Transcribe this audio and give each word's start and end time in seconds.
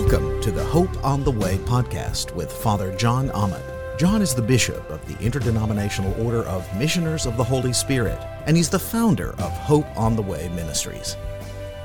Welcome 0.00 0.40
to 0.42 0.52
the 0.52 0.64
Hope 0.64 1.04
on 1.04 1.24
the 1.24 1.32
Way 1.32 1.58
podcast 1.58 2.32
with 2.32 2.52
Father 2.52 2.94
Jon 2.94 3.32
Ahmed. 3.32 3.60
Jon 3.98 4.22
is 4.22 4.32
the 4.32 4.40
bishop 4.40 4.88
of 4.90 5.04
the 5.08 5.20
Interdenominational 5.20 6.14
Order 6.24 6.44
of 6.44 6.64
Missioners 6.78 7.26
of 7.26 7.36
the 7.36 7.42
Holy 7.42 7.72
Spirit, 7.72 8.16
and 8.46 8.56
he's 8.56 8.70
the 8.70 8.78
founder 8.78 9.30
of 9.30 9.50
Hope 9.50 9.88
on 9.96 10.14
the 10.14 10.22
Way 10.22 10.50
Ministries. 10.50 11.16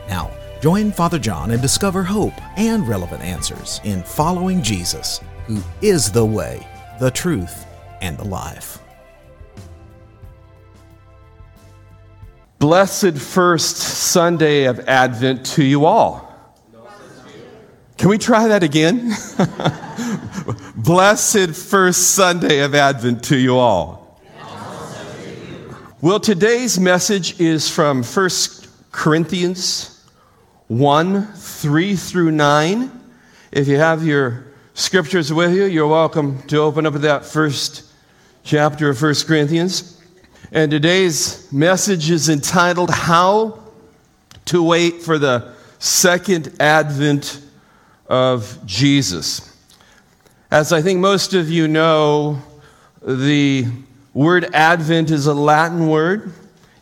Now, 0.07 0.29
join 0.61 0.91
Father 0.91 1.17
Jon 1.17 1.49
and 1.49 1.59
discover 1.59 2.03
hope 2.03 2.35
and 2.55 2.87
relevant 2.87 3.23
answers 3.23 3.81
in 3.83 4.03
following 4.03 4.61
Jesus, 4.61 5.19
who 5.47 5.59
is 5.81 6.11
the 6.11 6.23
way, 6.23 6.67
the 6.99 7.09
truth, 7.09 7.65
and 7.99 8.15
the 8.15 8.25
life. 8.25 8.77
Blessed 12.59 13.17
first 13.17 13.77
Sunday 13.77 14.65
of 14.65 14.81
Advent 14.81 15.43
to 15.47 15.63
you 15.63 15.85
all. 15.85 16.22
Can 17.97 18.09
we 18.09 18.17
try 18.17 18.47
that 18.47 18.63
again? 18.63 19.13
Blessed 20.75 21.51
first 21.51 22.15
Sunday 22.15 22.59
of 22.59 22.75
Advent 22.75 23.23
to 23.25 23.37
you 23.37 23.57
all. 23.57 24.19
Well, 26.01 26.19
today's 26.19 26.79
message 26.79 27.39
is 27.39 27.69
from 27.69 28.03
1 28.03 28.29
Corinthians 28.91 30.05
1 30.67 31.33
3 31.33 31.95
through 31.95 32.31
9. 32.31 32.91
If 33.51 33.67
you 33.67 33.77
have 33.77 34.05
your 34.05 34.47
scriptures 34.73 35.31
with 35.31 35.53
you, 35.53 35.65
you're 35.65 35.87
welcome 35.87 36.41
to 36.47 36.57
open 36.57 36.85
up 36.85 36.95
that 36.95 37.25
first 37.25 37.83
chapter 38.43 38.89
of 38.89 39.01
1 39.01 39.15
Corinthians. 39.25 40.01
And 40.51 40.71
today's 40.71 41.51
message 41.53 42.09
is 42.09 42.27
entitled 42.27 42.89
How 42.89 43.59
to 44.45 44.63
Wait 44.63 45.01
for 45.01 45.17
the 45.17 45.53
Second 45.79 46.55
Advent 46.59 47.42
of 48.13 48.63
Jesus. 48.63 49.57
As 50.51 50.71
I 50.71 50.83
think 50.83 50.99
most 50.99 51.33
of 51.33 51.49
you 51.49 51.67
know, 51.67 52.39
the 53.01 53.65
word 54.13 54.53
Advent 54.53 55.09
is 55.09 55.25
a 55.25 55.33
Latin 55.33 55.87
word. 55.87 56.31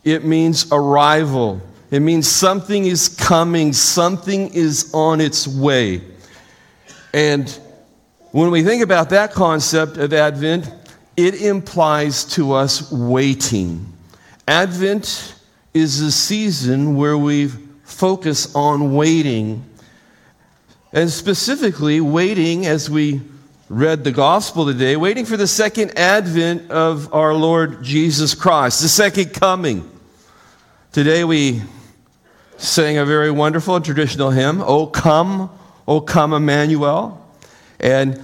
It 0.03 0.25
means 0.25 0.69
arrival. 0.73 1.61
It 1.89 2.01
means 2.01 2.27
something 2.27 2.83
is 2.83 3.07
coming, 3.07 3.71
something 3.71 4.53
is 4.53 4.91
on 4.93 5.21
its 5.21 5.47
way. 5.47 6.01
And 7.13 7.49
when 8.31 8.51
we 8.51 8.61
think 8.61 8.83
about 8.83 9.09
that 9.11 9.31
concept 9.31 9.95
of 9.95 10.11
Advent, 10.11 10.69
it 11.15 11.41
implies 11.41 12.25
to 12.35 12.51
us 12.51 12.91
waiting. 12.91 13.85
Advent 14.49 15.35
is 15.73 16.01
a 16.01 16.11
season 16.11 16.97
where 16.97 17.17
we 17.17 17.47
focus 17.85 18.53
on 18.53 18.93
waiting, 18.93 19.63
and 20.93 21.09
specifically 21.09 22.01
waiting 22.01 22.65
as 22.65 22.89
we 22.89 23.21
read 23.69 24.03
the 24.03 24.11
gospel 24.11 24.65
today, 24.65 24.97
waiting 24.97 25.25
for 25.25 25.37
the 25.37 25.47
second 25.47 25.97
advent 25.97 26.69
of 26.69 27.13
our 27.13 27.33
Lord 27.33 27.81
Jesus 27.81 28.35
Christ, 28.35 28.81
the 28.81 28.89
second 28.89 29.33
coming. 29.33 29.89
Today 30.91 31.23
we 31.23 31.61
sang 32.57 32.97
a 32.97 33.05
very 33.05 33.31
wonderful 33.31 33.79
traditional 33.79 34.31
hymn, 34.31 34.61
O 34.61 34.85
come, 34.85 35.49
O 35.87 36.01
come 36.01 36.33
Emmanuel. 36.33 37.25
And 37.79 38.21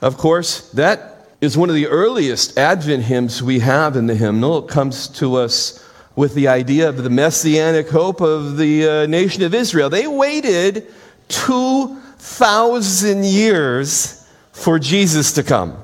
of 0.00 0.16
course, 0.16 0.70
that 0.70 1.28
is 1.40 1.58
one 1.58 1.68
of 1.68 1.74
the 1.74 1.88
earliest 1.88 2.56
Advent 2.56 3.02
hymns 3.02 3.42
we 3.42 3.58
have 3.58 3.96
in 3.96 4.06
the 4.06 4.14
hymnal. 4.14 4.64
It 4.64 4.68
comes 4.68 5.08
to 5.08 5.34
us 5.34 5.84
with 6.14 6.34
the 6.34 6.46
idea 6.46 6.88
of 6.88 7.02
the 7.02 7.10
messianic 7.10 7.88
hope 7.88 8.20
of 8.20 8.56
the 8.56 8.88
uh, 8.88 9.06
nation 9.06 9.42
of 9.42 9.52
Israel. 9.52 9.90
They 9.90 10.06
waited 10.06 10.86
2,000 11.28 13.24
years 13.24 14.28
for 14.52 14.78
Jesus 14.78 15.32
to 15.32 15.42
come. 15.42 15.76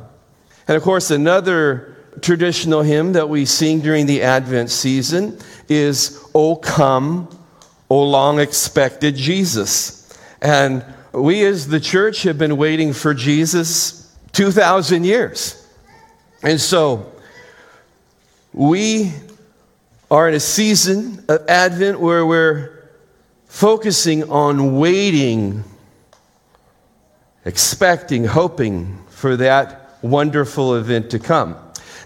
And 0.69 0.77
of 0.77 0.83
course, 0.83 1.11
another 1.11 1.97
traditional 2.21 2.83
hymn 2.83 3.13
that 3.15 3.29
we 3.29 3.45
sing 3.45 3.81
during 3.81 4.07
the 4.07 4.23
Advent 4.23 4.71
season 4.71 5.39
is 5.69 6.25
O 6.35 6.57
come, 6.57 7.29
O 7.91 8.03
long 8.03 8.39
expected 8.41 9.17
Jesus. 9.17 10.19
And 10.41 10.85
we 11.13 11.45
as 11.45 11.69
the 11.69 11.81
church 11.81 12.23
have 12.23 12.39
been 12.39 12.57
waiting 12.57 12.93
for 12.93 13.15
Jesus 13.15 14.15
2,000 14.33 15.05
years. 15.05 15.59
And 16.43 16.61
so 16.61 17.13
we 18.53 19.13
are 20.11 20.29
in 20.29 20.35
a 20.35 20.41
season 20.41 21.25
of 21.29 21.47
Advent 21.49 22.01
where 22.01 22.27
we're 22.27 22.72
focusing 23.53 24.31
on 24.31 24.79
waiting 24.79 25.63
expecting, 27.45 28.25
hoping 28.25 28.99
for 29.09 29.37
that 29.37 29.99
wonderful 30.03 30.77
event 30.77 31.11
to 31.11 31.19
come. 31.19 31.57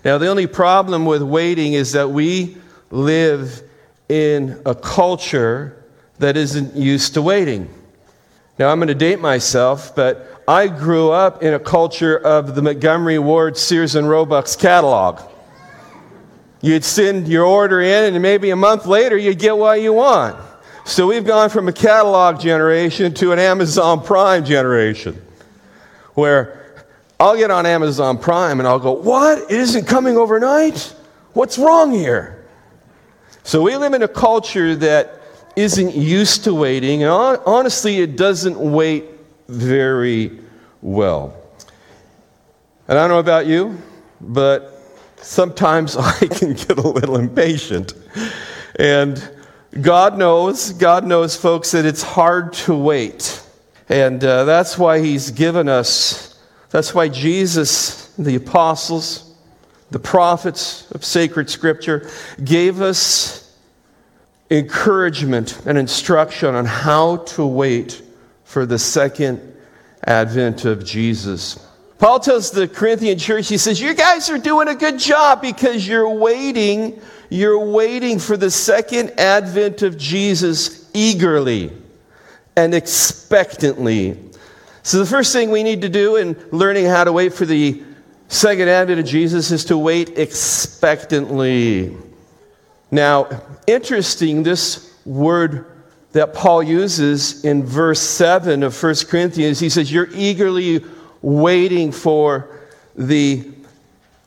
Now, 0.05 0.19
the 0.19 0.29
only 0.29 0.47
problem 0.47 1.05
with 1.05 1.23
waiting 1.23 1.73
is 1.75 1.93
that 1.93 2.11
we 2.11 2.56
live 2.91 3.62
in 4.09 4.61
a 4.65 4.75
culture 4.75 5.85
that 6.19 6.37
isn't 6.37 6.75
used 6.77 7.15
to 7.15 7.23
waiting. 7.23 7.69
Now, 8.59 8.71
I'm 8.71 8.79
going 8.79 8.89
to 8.89 8.95
date 8.95 9.21
myself, 9.21 9.95
but 9.95 10.43
I 10.49 10.69
grew 10.69 11.11
up 11.11 11.43
in 11.43 11.53
a 11.53 11.59
culture 11.59 12.17
of 12.17 12.55
the 12.55 12.62
Montgomery 12.62 13.19
Ward 13.19 13.56
Sears 13.56 13.95
and 13.95 14.09
Roebuck's 14.09 14.56
catalog. 14.56 15.21
You'd 16.62 16.85
send 16.85 17.29
your 17.29 17.45
order 17.45 17.81
in, 17.81 18.15
and 18.15 18.23
maybe 18.23 18.51
a 18.51 18.56
month 18.56 18.87
later, 18.87 19.17
you'd 19.17 19.39
get 19.39 19.56
what 19.56 19.83
you 19.83 19.93
want. 19.93 20.37
So 20.87 21.09
we've 21.09 21.27
gone 21.27 21.51
from 21.51 21.67
a 21.67 21.73
catalog 21.73 22.39
generation 22.39 23.13
to 23.15 23.33
an 23.33 23.41
Amazon 23.41 24.05
Prime 24.05 24.45
generation 24.45 25.21
where 26.15 26.87
I'll 27.19 27.37
get 27.37 27.51
on 27.51 27.67
Amazon 27.67 28.19
Prime 28.19 28.61
and 28.61 28.69
I'll 28.69 28.79
go, 28.79 28.93
What? 28.93 29.51
It 29.51 29.51
isn't 29.51 29.87
coming 29.89 30.17
overnight? 30.17 30.95
What's 31.33 31.59
wrong 31.59 31.91
here? 31.91 32.47
So 33.43 33.63
we 33.63 33.77
live 33.77 33.95
in 33.95 34.05
a 34.05 34.09
culture 34.09 34.77
that 34.77 35.23
isn't 35.57 35.97
used 35.97 36.45
to 36.45 36.55
waiting, 36.55 37.03
and 37.03 37.11
honestly, 37.11 37.99
it 37.99 38.17
doesn't 38.17 38.57
wait 38.57 39.07
very 39.49 40.39
well. 40.83 41.37
And 42.87 42.97
I 42.97 43.03
don't 43.03 43.11
know 43.11 43.19
about 43.19 43.47
you, 43.47 43.77
but 44.21 44.73
sometimes 45.17 45.97
I 45.97 46.29
can 46.29 46.53
get 46.53 46.79
a 46.79 46.89
little 46.89 47.17
impatient. 47.17 47.93
And 48.79 49.36
God 49.81 50.16
knows, 50.16 50.72
God 50.72 51.06
knows, 51.06 51.37
folks, 51.37 51.72
that 51.72 51.84
it's 51.84 52.03
hard 52.03 52.53
to 52.54 52.75
wait. 52.75 53.43
And 53.88 54.22
uh, 54.22 54.44
that's 54.44 54.78
why 54.78 55.00
he's 55.00 55.31
given 55.31 55.69
us, 55.69 56.38
that's 56.71 56.94
why 56.94 57.09
Jesus, 57.09 58.09
the 58.16 58.37
apostles, 58.37 59.34
the 59.91 59.99
prophets 59.99 60.91
of 60.93 61.05
sacred 61.05 61.49
scripture 61.49 62.10
gave 62.43 62.81
us 62.81 63.55
encouragement 64.50 65.60
and 65.66 65.78
instruction 65.78 66.55
on 66.55 66.65
how 66.65 67.19
to 67.19 67.47
wait 67.47 68.03
for 68.44 68.66
the 68.66 68.78
second 68.78 69.55
advent 70.05 70.65
of 70.65 70.84
Jesus. 70.84 71.59
Paul 71.99 72.21
tells 72.21 72.50
the 72.50 72.69
Corinthian 72.69 73.19
church, 73.19 73.49
he 73.49 73.56
says, 73.59 73.81
You 73.81 73.94
guys 73.94 74.28
are 74.28 74.38
doing 74.38 74.69
a 74.69 74.75
good 74.75 74.99
job 74.99 75.41
because 75.41 75.87
you're 75.87 76.10
waiting, 76.10 77.00
you're 77.28 77.59
waiting 77.59 78.19
for 78.19 78.37
the 78.37 78.50
second 78.50 79.19
advent 79.19 79.82
of 79.82 79.97
Jesus 79.98 80.88
eagerly 80.94 81.72
and 82.56 82.75
expectantly. 82.75 84.19
So, 84.82 84.98
the 84.98 85.06
first 85.06 85.32
thing 85.32 85.50
we 85.50 85.62
need 85.62 85.82
to 85.82 85.88
do 85.88 86.16
in 86.16 86.37
learning 86.53 86.87
how 86.87 87.04
to 87.04 87.12
wait 87.12 87.34
for 87.34 87.44
the 87.44 87.82
second 88.28 88.69
advent 88.69 89.00
of 89.00 89.06
Jesus 89.06 89.50
is 89.50 89.64
to 89.66 89.76
wait 89.76 90.19
expectantly. 90.19 91.97
Now, 92.91 93.28
interesting, 93.66 94.43
this 94.43 94.94
word 95.05 95.67
that 96.12 96.32
Paul 96.34 96.62
uses 96.62 97.44
in 97.44 97.64
verse 97.64 98.00
7 98.00 98.62
of 98.62 98.81
1 98.82 98.94
Corinthians, 99.08 99.58
he 99.61 99.69
says, 99.69 99.93
You're 99.93 100.08
eagerly 100.12 100.84
waiting 101.20 101.93
for 101.93 102.49
the 102.94 103.50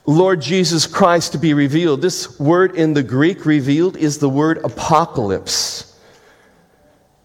Lord 0.10 0.42
Jesus 0.42 0.88
Christ 0.88 1.34
to 1.34 1.38
be 1.38 1.54
revealed. 1.54 2.02
This 2.02 2.40
word 2.40 2.76
in 2.76 2.96
the 2.96 3.04
Greek, 3.04 3.46
revealed, 3.46 3.96
is 3.96 4.18
the 4.18 4.28
word 4.28 4.58
apocalypse. 4.64 6.00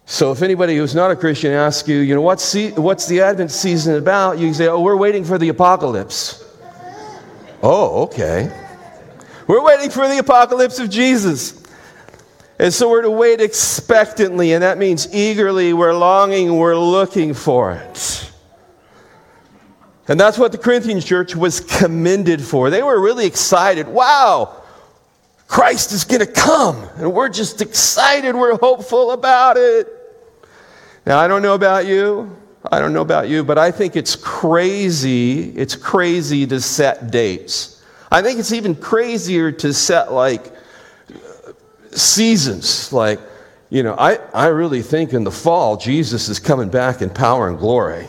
So 0.04 0.32
if 0.32 0.42
anybody 0.42 0.76
who's 0.76 0.94
not 0.94 1.10
a 1.10 1.16
Christian 1.16 1.50
asks 1.52 1.88
you, 1.88 2.00
you 2.00 2.14
know, 2.14 2.20
what's, 2.20 2.52
the, 2.52 2.72
what's 2.72 3.06
the 3.06 3.22
Advent 3.22 3.50
season 3.50 3.96
about? 3.96 4.38
You 4.38 4.52
say, 4.52 4.66
oh, 4.66 4.82
we're 4.82 4.98
waiting 4.98 5.24
for 5.24 5.38
the 5.38 5.48
apocalypse. 5.48 6.44
Oh, 7.62 8.02
okay. 8.02 8.54
We're 9.46 9.64
waiting 9.64 9.88
for 9.88 10.06
the 10.06 10.18
apocalypse 10.18 10.78
of 10.78 10.90
Jesus. 10.90 11.62
And 12.58 12.70
so 12.70 12.90
we're 12.90 13.00
to 13.00 13.10
wait 13.10 13.40
expectantly, 13.40 14.52
and 14.52 14.62
that 14.62 14.76
means 14.76 15.12
eagerly, 15.14 15.72
we're 15.72 15.94
longing, 15.94 16.54
we're 16.54 16.76
looking 16.76 17.32
for 17.32 17.72
it. 17.72 18.30
And 20.08 20.20
that's 20.20 20.38
what 20.38 20.52
the 20.52 20.58
Corinthian 20.58 21.00
church 21.00 21.34
was 21.34 21.60
commended 21.60 22.42
for. 22.42 22.70
They 22.70 22.82
were 22.82 23.00
really 23.00 23.26
excited. 23.26 23.88
Wow, 23.88 24.62
Christ 25.48 25.92
is 25.92 26.04
going 26.04 26.20
to 26.20 26.26
come, 26.26 26.88
and 26.96 27.12
we're 27.12 27.28
just 27.28 27.62
excited, 27.62 28.34
we're 28.34 28.58
hopeful 28.58 29.12
about 29.12 29.56
it. 29.56 29.88
Now, 31.06 31.18
I 31.18 31.28
don't 31.28 31.42
know 31.42 31.54
about 31.54 31.86
you, 31.86 32.36
I 32.70 32.80
don't 32.80 32.92
know 32.94 33.02
about 33.02 33.28
you, 33.28 33.44
but 33.44 33.58
I 33.58 33.70
think 33.70 33.94
it's 33.94 34.16
crazy. 34.16 35.50
It's 35.50 35.76
crazy 35.76 36.46
to 36.46 36.60
set 36.60 37.10
dates. 37.10 37.82
I 38.10 38.22
think 38.22 38.38
it's 38.38 38.52
even 38.52 38.74
crazier 38.74 39.52
to 39.52 39.74
set 39.74 40.12
like 40.12 40.50
seasons. 41.90 42.90
Like, 42.92 43.20
you 43.68 43.82
know, 43.82 43.94
I, 43.98 44.16
I 44.32 44.46
really 44.46 44.80
think 44.80 45.12
in 45.12 45.24
the 45.24 45.30
fall, 45.30 45.76
Jesus 45.76 46.28
is 46.28 46.38
coming 46.38 46.70
back 46.70 47.02
in 47.02 47.10
power 47.10 47.48
and 47.48 47.58
glory. 47.58 48.08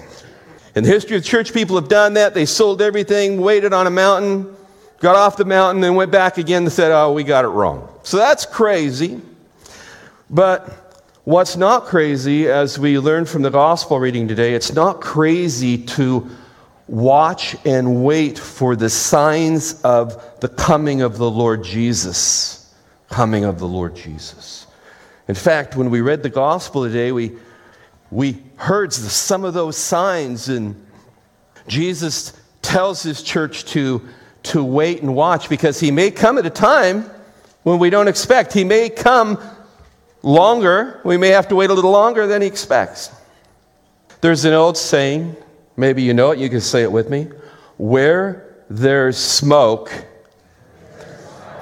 In 0.76 0.84
the 0.84 0.90
history 0.90 1.16
of 1.16 1.24
church, 1.24 1.54
people 1.54 1.78
have 1.78 1.88
done 1.88 2.16
that. 2.16 2.34
They 2.34 2.46
sold 2.46 2.82
everything, 2.82 3.40
waited 3.40 3.72
on 3.72 3.88
a 3.88 3.90
mountain, 3.90 4.54
got 5.00 5.16
off 5.16 5.38
the 5.38 5.46
mountain, 5.46 5.82
then 5.82 5.96
went 5.96 6.12
back 6.12 6.38
again 6.38 6.64
and 6.64 6.72
said, 6.72 6.92
oh, 6.92 7.14
we 7.14 7.24
got 7.24 7.46
it 7.46 7.50
wrong. 7.50 7.88
So 8.04 8.18
that's 8.18 8.46
crazy. 8.46 9.22
But 10.30 10.68
what's 11.24 11.56
not 11.56 11.86
crazy, 11.86 12.50
as 12.50 12.78
we 12.78 13.00
learned 13.00 13.30
from 13.30 13.42
the 13.42 13.52
gospel 13.52 14.00
reading 14.00 14.28
today, 14.28 14.54
it's 14.54 14.74
not 14.74 15.00
crazy 15.00 15.78
to 15.78 16.30
watch 16.88 17.56
and 17.66 18.04
wait 18.04 18.38
for 18.38 18.76
the 18.76 18.90
signs 18.90 19.82
of 19.82 20.40
the 20.42 20.50
coming 20.50 21.02
of 21.02 21.18
the 21.18 21.30
Lord 21.30 21.64
Jesus. 21.64 22.74
Coming 23.10 23.46
of 23.46 23.60
the 23.60 23.68
Lord 23.68 23.96
Jesus. 23.96 24.68
In 25.30 25.36
fact, 25.36 25.78
when 25.78 25.90
we 25.90 26.02
read 26.02 26.22
the 26.22 26.30
gospel 26.30 26.84
today, 26.84 27.14
we, 27.14 27.32
we 28.12 28.34
heard 28.58 28.94
some 28.94 29.44
of 29.44 29.54
those 29.54 29.78
signs, 29.78 30.50
and 30.50 30.86
Jesus 31.68 32.34
tells 32.62 33.04
his 33.04 33.22
church 33.22 33.66
to, 33.66 34.02
to 34.44 34.64
wait 34.64 35.02
and 35.02 35.16
watch 35.16 35.50
because 35.50 35.80
he 35.80 35.92
may 35.92 36.12
come 36.12 36.38
at 36.38 36.46
a 36.46 36.50
time 36.50 37.10
when 37.64 37.80
we 37.80 37.90
don't 37.90 38.08
expect. 38.08 38.54
He 38.54 38.64
may 38.64 38.90
come 38.90 39.40
longer. 40.24 41.02
We 41.04 41.18
may 41.18 41.30
have 41.30 41.48
to 41.50 41.56
wait 41.56 41.70
a 41.70 41.74
little 41.74 41.92
longer 41.92 42.28
than 42.28 42.42
he 42.42 42.48
expects. 42.48 43.12
There's 44.22 44.46
an 44.46 44.54
old 44.54 44.78
saying, 44.78 45.36
maybe 45.78 46.02
you 46.02 46.14
know 46.14 46.32
it, 46.32 46.40
you 46.40 46.50
can 46.50 46.62
say 46.62 46.82
it 46.84 46.92
with 46.92 47.10
me. 47.10 47.28
Where 47.78 48.64
there's 48.70 49.18
smoke, 49.18 49.92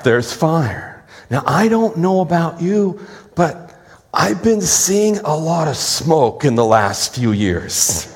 there's 0.04 0.32
fire. 0.32 1.06
Now, 1.30 1.44
I 1.46 1.68
don't 1.68 1.98
know 1.98 2.22
about 2.22 2.62
you, 2.62 3.00
but 3.36 3.73
I've 4.14 4.44
been 4.44 4.62
seeing 4.62 5.18
a 5.18 5.36
lot 5.36 5.68
of 5.68 5.76
smoke 5.76 6.46
in 6.46 6.54
the 6.54 6.64
last 6.64 7.16
few 7.16 7.32
years. 7.32 8.16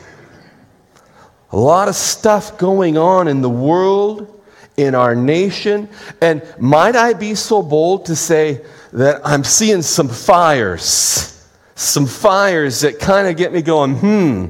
A 1.52 1.58
lot 1.58 1.88
of 1.88 1.96
stuff 1.96 2.60
going 2.60 3.00
on 3.00 3.28
in 3.28 3.42
the 3.42 3.50
world, 3.50 4.44
in 4.78 4.94
our 4.94 5.16
nation. 5.16 5.90
And 6.22 6.44
might 6.60 6.96
I 6.96 7.14
be 7.14 7.34
so 7.34 7.64
bold 7.64 8.06
to 8.06 8.16
say 8.16 8.64
that 8.94 9.22
I'm 9.26 9.44
seeing 9.44 9.82
some 9.82 10.08
fires? 10.08 11.50
Some 11.74 12.06
fires 12.06 12.82
that 12.82 13.00
kind 13.00 13.28
of 13.28 13.36
get 13.36 13.52
me 13.52 13.64
going, 13.64 13.96
hmm, 13.96 14.46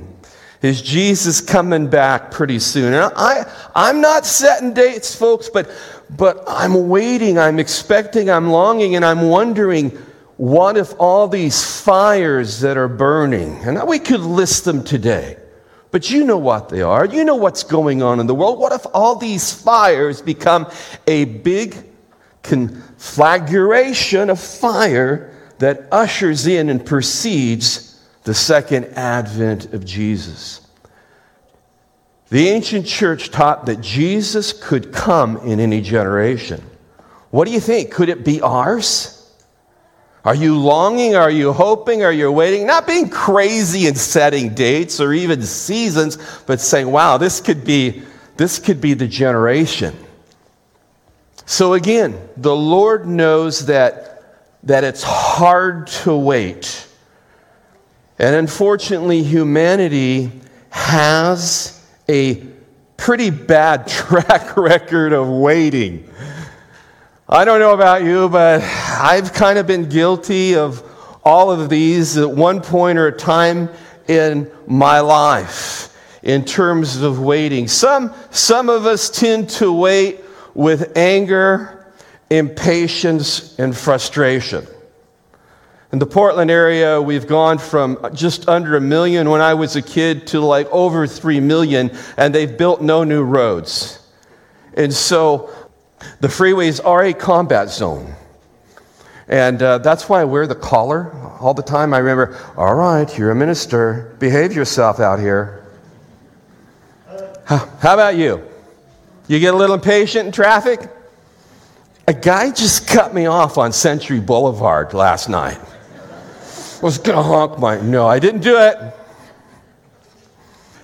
is 0.62 0.82
Jesus 0.82 1.40
coming 1.40 1.88
back 1.90 2.30
pretty 2.30 2.60
soon? 2.60 2.94
And 2.94 3.14
I, 3.16 3.50
I'm 3.74 4.02
not 4.02 4.26
setting 4.26 4.74
dates, 4.74 5.16
folks, 5.16 5.48
but, 5.48 5.72
but 6.18 6.44
I'm 6.46 6.90
waiting, 6.90 7.40
I'm 7.40 7.58
expecting, 7.58 8.30
I'm 8.30 8.50
longing, 8.50 8.98
and 8.98 9.06
I'm 9.06 9.22
wondering 9.22 9.98
what 10.38 10.78
if 10.78 10.94
all 11.00 11.28
these 11.28 11.81
fires 11.81 12.62
that 12.62 12.78
are 12.78 12.88
burning, 12.88 13.56
and 13.63 13.81
we 13.88 14.00
could 14.00 14.22
list 14.22 14.66
them 14.66 14.84
today, 14.84 15.38
but 15.89 16.12
you 16.12 16.25
know 16.25 16.38
what 16.38 16.69
they 16.69 16.81
are. 16.81 17.06
You 17.06 17.24
know 17.24 17.36
what's 17.36 17.63
going 17.63 18.04
on 18.04 18.19
in 18.19 18.28
the 18.28 18.36
world. 18.36 18.60
What 18.60 18.72
if 18.72 18.86
all 18.94 19.16
these 19.16 19.51
fires 19.51 20.22
become 20.22 20.69
a 21.07 21.25
big 21.25 21.75
conflagration 22.44 24.30
of 24.30 24.39
fire 24.39 25.34
that 25.57 25.88
ushers 25.92 26.45
in 26.45 26.69
and 26.69 26.86
precedes 26.86 28.00
the 28.24 28.33
second 28.33 28.86
advent 28.95 29.74
of 29.74 29.86
Jesus? 29.86 30.62
The 32.30 32.50
ancient 32.50 32.86
church 32.86 33.31
taught 33.31 33.66
that 33.68 33.81
Jesus 33.81 34.51
could 34.51 34.92
come 34.92 35.38
in 35.38 35.60
any 35.60 35.81
generation. 35.81 36.62
What 37.31 37.45
do 37.45 37.54
you 37.54 37.62
think? 37.62 37.92
Could 37.92 38.10
it 38.10 38.25
be 38.25 38.42
ours? 38.42 39.17
Are 40.28 40.36
you 40.36 40.58
longing? 40.58 41.16
Are 41.16 41.32
you 41.32 41.54
hoping? 41.54 42.04
Are 42.04 42.12
you 42.12 42.30
waiting? 42.30 42.68
Not 42.68 42.86
being 42.86 43.10
crazy 43.10 43.88
and 43.88 43.98
setting 43.98 44.54
dates 44.54 45.00
or 45.00 45.14
even 45.14 45.42
seasons, 45.42 46.18
but 46.46 46.60
saying, 46.60 46.92
wow, 46.92 47.18
this 47.18 47.40
could 47.40 47.64
be, 47.64 48.02
this 48.36 48.60
could 48.60 48.82
be 48.82 48.94
the 48.94 49.08
generation. 49.08 49.96
So 51.46 51.76
again, 51.76 52.20
the 52.36 52.54
Lord 52.54 53.08
knows 53.08 53.68
that, 53.68 54.44
that 54.64 54.84
it's 54.84 55.02
hard 55.02 55.88
to 56.04 56.14
wait. 56.14 56.86
And 58.20 58.36
unfortunately, 58.36 59.24
humanity 59.24 60.30
has 60.72 61.82
a 62.10 62.46
pretty 62.98 63.30
bad 63.30 63.88
track 63.88 64.58
record 64.58 65.14
of 65.14 65.30
waiting. 65.30 66.06
I 67.30 67.44
don't 67.44 67.60
know 67.60 67.74
about 67.74 68.06
you, 68.06 68.30
but 68.30 68.62
I've 68.64 69.34
kind 69.34 69.60
of 69.60 69.68
been 69.68 69.90
guilty 69.90 70.56
of 70.56 70.82
all 71.26 71.52
of 71.52 71.70
these 71.70 72.16
at 72.16 72.32
one 72.32 72.62
point 72.62 72.98
or 72.98 73.08
a 73.08 73.12
time 73.12 73.68
in 74.08 74.50
my 74.66 75.02
life 75.02 75.94
in 76.24 76.46
terms 76.46 77.02
of 77.02 77.20
waiting. 77.20 77.68
Some, 77.68 78.14
some 78.32 78.70
of 78.70 78.86
us 78.86 79.10
tend 79.10 79.50
to 79.50 79.74
wait 79.74 80.22
with 80.54 80.98
anger, 80.98 81.92
impatience, 82.30 83.60
and 83.60 83.76
frustration. 83.76 84.66
In 85.92 86.00
the 86.00 86.06
Portland 86.06 86.50
area, 86.50 87.02
we've 87.02 87.28
gone 87.28 87.58
from 87.58 87.98
just 88.14 88.48
under 88.48 88.78
a 88.78 88.82
million 88.82 89.30
when 89.30 89.42
I 89.42 89.54
was 89.54 89.76
a 89.76 89.82
kid 89.82 90.28
to 90.28 90.40
like 90.40 90.68
over 90.72 91.06
three 91.06 91.42
million, 91.42 91.92
and 92.16 92.34
they've 92.34 92.58
built 92.58 92.82
no 92.82 93.04
new 93.04 93.24
roads. 93.24 94.00
And 94.76 94.94
so 94.94 95.67
the 96.20 96.28
freeways 96.28 96.84
are 96.84 97.04
a 97.04 97.14
combat 97.14 97.70
zone. 97.70 98.14
And 99.28 99.62
uh, 99.62 99.80
that's 99.80 100.08
why 100.08 100.22
I 100.22 100.24
wear 100.24 100.48
the 100.48 100.56
collar 100.56 101.12
all 101.40 101.54
the 101.54 101.64
time. 101.64 101.94
I 101.94 101.98
remember, 101.98 102.38
all 102.56 102.76
right, 102.76 103.18
you're 103.18 103.32
a 103.32 103.36
minister. 103.36 104.16
Behave 104.20 104.54
yourself 104.54 105.00
out 105.00 105.20
here. 105.20 105.66
How, 107.46 107.94
about 107.94 108.18
you? 108.18 108.44
You 109.28 109.40
get 109.40 109.54
a 109.54 109.58
little 109.58 109.76
impatient 109.76 110.26
in 110.26 110.32
traffic? 110.32 110.90
A 112.08 112.14
guy 112.14 112.52
just 112.52 112.88
cut 112.88 113.14
me 113.14 113.26
off 113.26 113.58
on 113.58 113.72
Century 113.72 114.20
Boulevard 114.20 114.94
last 114.94 115.30
night. 115.30 115.58
was 116.81 116.98
going 116.98 117.18
to 117.18 117.24
honk 117.24 117.60
my. 117.60 117.80
No, 117.80 118.07
I 118.07 118.19
didn't 118.19 118.42
do 118.42 118.57
it. 118.57 118.78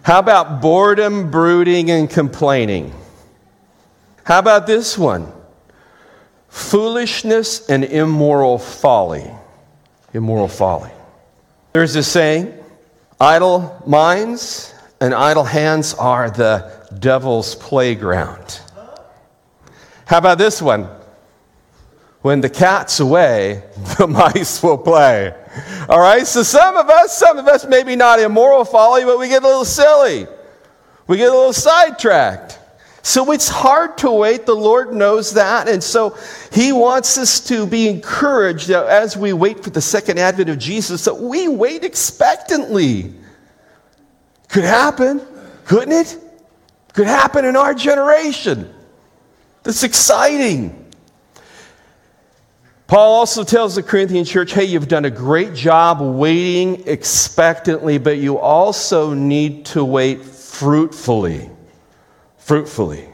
How 0.03 0.19
about 0.19 0.61
boredom, 0.61 1.31
brooding, 1.31 1.91
and 1.91 2.09
complaining? 2.09 2.93
How 4.23 4.39
about 4.39 4.67
this 4.67 4.97
one? 4.97 5.31
Foolishness 6.47 7.69
and 7.69 7.83
immoral 7.83 8.57
folly. 8.57 9.29
Immoral 10.13 10.47
folly. 10.47 10.91
There's 11.73 11.95
a 11.95 12.03
saying 12.03 12.53
idle 13.19 13.81
minds 13.85 14.73
and 15.01 15.13
idle 15.13 15.43
hands 15.43 15.93
are 15.95 16.29
the 16.29 16.71
devil's 16.99 17.55
playground. 17.55 18.61
How 20.05 20.19
about 20.19 20.37
this 20.37 20.61
one? 20.61 20.87
When 22.21 22.39
the 22.39 22.49
cat's 22.49 22.99
away, 23.01 23.63
the 23.97 24.07
mice 24.07 24.63
will 24.63 24.77
play. 24.77 25.33
All 25.89 25.99
right, 25.99 26.25
so 26.25 26.43
some 26.43 26.77
of 26.77 26.89
us, 26.89 27.17
some 27.17 27.37
of 27.37 27.47
us, 27.47 27.65
maybe 27.65 27.95
not 27.95 28.19
immoral 28.19 28.63
folly, 28.63 29.03
but 29.03 29.19
we 29.19 29.27
get 29.27 29.43
a 29.43 29.47
little 29.47 29.65
silly. 29.65 30.27
We 31.07 31.17
get 31.17 31.29
a 31.29 31.35
little 31.35 31.51
sidetracked. 31.51 32.59
So 33.05 33.33
it's 33.33 33.49
hard 33.49 33.97
to 33.99 34.09
wait. 34.09 34.45
The 34.45 34.55
Lord 34.55 34.93
knows 34.93 35.33
that. 35.33 35.67
And 35.67 35.83
so 35.83 36.17
He 36.53 36.71
wants 36.71 37.17
us 37.17 37.41
to 37.47 37.67
be 37.67 37.89
encouraged 37.89 38.69
as 38.71 39.17
we 39.17 39.33
wait 39.33 39.61
for 39.61 39.69
the 39.69 39.81
second 39.81 40.19
advent 40.19 40.49
of 40.49 40.57
Jesus, 40.57 41.03
that 41.03 41.15
we 41.15 41.49
wait 41.49 41.83
expectantly. 41.83 43.13
Could 44.47 44.63
happen, 44.63 45.21
couldn't 45.65 45.91
it? 45.91 46.17
Could 46.93 47.07
happen 47.07 47.43
in 47.43 47.57
our 47.57 47.73
generation. 47.73 48.73
That's 49.63 49.83
exciting. 49.83 50.79
Paul 52.87 53.15
also 53.15 53.43
tells 53.43 53.75
the 53.75 53.83
Corinthian 53.83 54.23
church 54.23 54.53
hey, 54.53 54.63
you've 54.63 54.87
done 54.87 55.03
a 55.03 55.11
great 55.11 55.53
job 55.53 55.99
waiting 55.99 56.87
expectantly, 56.87 57.97
but 57.97 58.17
you 58.17 58.37
also 58.37 59.13
need 59.13 59.65
to 59.67 59.83
wait 59.83 60.23
fruitfully 60.23 61.49
fruitfully. 62.43 63.07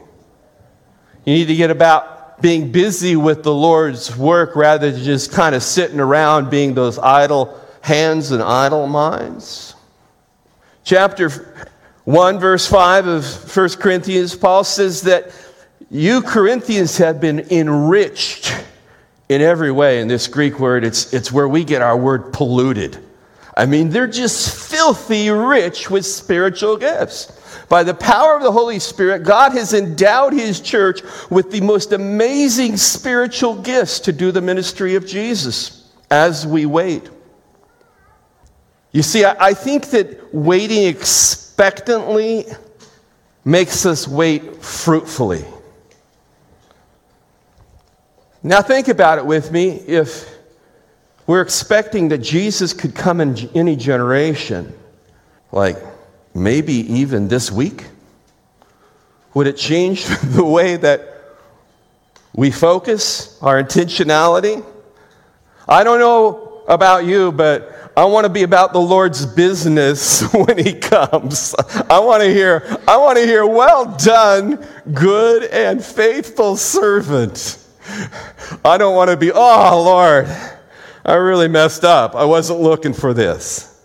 You 1.24 1.34
need 1.34 1.46
to 1.46 1.54
get 1.54 1.70
about 1.70 2.42
being 2.42 2.72
busy 2.72 3.16
with 3.16 3.42
the 3.42 3.54
Lord's 3.54 4.16
work 4.16 4.56
rather 4.56 4.90
than 4.90 5.02
just 5.02 5.32
kind 5.32 5.54
of 5.54 5.62
sitting 5.62 6.00
around 6.00 6.50
being 6.50 6.74
those 6.74 6.98
idle 6.98 7.58
hands 7.82 8.30
and 8.32 8.42
idle 8.42 8.86
minds. 8.86 9.74
Chapter 10.82 11.28
1, 12.04 12.38
verse 12.38 12.66
5 12.66 13.06
of 13.06 13.56
1 13.56 13.68
Corinthians, 13.70 14.34
Paul 14.34 14.64
says 14.64 15.02
that 15.02 15.32
you 15.90 16.22
Corinthians 16.22 16.96
have 16.96 17.20
been 17.20 17.40
enriched 17.50 18.54
in 19.28 19.42
every 19.42 19.70
way. 19.70 20.00
In 20.00 20.08
this 20.08 20.26
Greek 20.26 20.58
word, 20.58 20.84
it's, 20.84 21.12
it's 21.12 21.30
where 21.30 21.48
we 21.48 21.62
get 21.62 21.82
our 21.82 21.96
word 21.96 22.32
polluted. 22.32 22.98
I 23.60 23.66
mean, 23.66 23.90
they're 23.90 24.06
just 24.06 24.70
filthy 24.70 25.28
rich 25.28 25.90
with 25.90 26.06
spiritual 26.06 26.78
gifts. 26.78 27.30
By 27.68 27.82
the 27.82 27.92
power 27.92 28.34
of 28.34 28.42
the 28.42 28.50
Holy 28.50 28.78
Spirit, 28.78 29.22
God 29.22 29.52
has 29.52 29.74
endowed 29.74 30.32
His 30.32 30.62
church 30.62 31.02
with 31.28 31.50
the 31.50 31.60
most 31.60 31.92
amazing 31.92 32.78
spiritual 32.78 33.60
gifts 33.60 34.00
to 34.00 34.14
do 34.14 34.32
the 34.32 34.40
ministry 34.40 34.94
of 34.94 35.06
Jesus 35.06 35.92
as 36.10 36.46
we 36.46 36.64
wait. 36.64 37.10
You 38.92 39.02
see, 39.02 39.26
I, 39.26 39.52
think 39.52 39.90
that 39.90 40.34
waiting 40.34 40.84
expectantly 40.84 42.46
makes 43.44 43.84
us 43.84 44.08
wait 44.08 44.64
fruitfully. 44.64 45.44
Now, 48.42 48.62
think 48.62 48.88
about 48.88 49.18
it 49.18 49.26
with 49.26 49.52
me. 49.52 49.72
If 49.86 50.39
we're 51.30 51.42
expecting 51.42 52.08
that 52.08 52.18
Jesus 52.18 52.72
could 52.72 52.92
come 52.92 53.20
in 53.20 53.38
any 53.54 53.76
generation, 53.76 54.76
like 55.52 55.76
maybe 56.34 56.72
even 56.72 57.28
this 57.28 57.52
week, 57.52 57.84
would 59.32 59.46
it 59.46 59.56
change 59.56 60.06
the 60.34 60.42
way 60.42 60.74
that 60.74 61.22
we 62.34 62.50
focus, 62.50 63.40
our 63.42 63.62
intentionality? 63.62 64.66
I 65.68 65.84
don't 65.84 66.00
know 66.00 66.64
about 66.66 67.04
you, 67.04 67.30
but 67.30 67.92
I 67.96 68.06
want 68.06 68.24
to 68.24 68.28
be 68.28 68.42
about 68.42 68.72
the 68.72 68.80
Lord's 68.80 69.24
business 69.24 70.22
when 70.34 70.58
he 70.58 70.74
comes. 70.74 71.54
I 71.88 72.00
want 72.00 72.24
to 72.24 72.28
hear, 72.28 72.76
I 72.88 72.96
want 72.96 73.18
to 73.18 73.24
hear, 73.24 73.46
well 73.46 73.96
done, 73.96 74.66
good 74.92 75.44
and 75.44 75.80
faithful 75.80 76.56
servant. 76.56 77.56
I 78.64 78.76
don't 78.76 78.96
want 78.96 79.10
to 79.10 79.16
be, 79.16 79.30
oh 79.30 79.80
Lord, 79.84 80.28
I 81.10 81.14
really 81.14 81.48
messed 81.48 81.84
up. 81.84 82.14
I 82.14 82.24
wasn't 82.24 82.60
looking 82.60 82.92
for 82.92 83.12
this. 83.12 83.84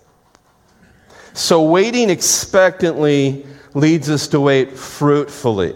So 1.33 1.63
waiting 1.63 2.09
expectantly 2.09 3.45
leads 3.73 4.09
us 4.09 4.27
to 4.29 4.39
wait 4.39 4.71
fruitfully. 4.71 5.75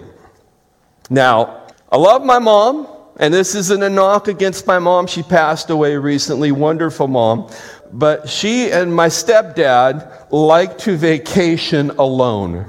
Now, 1.10 1.68
I 1.92 1.98
love 1.98 2.24
my 2.24 2.40
mom, 2.40 2.88
and 3.18 3.34
this 3.34 3.56
isn't 3.56 3.82
a 3.82 3.90
knock 3.90 4.28
against 4.28 4.68
my 4.68 4.80
mom. 4.80 5.08
She 5.08 5.24
passed 5.24 5.70
away 5.70 5.98
recently, 5.98 6.52
wonderful 6.52 7.08
mom 7.08 7.50
but 7.92 8.30
she 8.30 8.72
and 8.72 8.94
my 8.94 9.08
stepdad 9.08 10.32
liked 10.32 10.80
to 10.82 10.96
vacation 10.96 11.92
alone. 11.92 12.66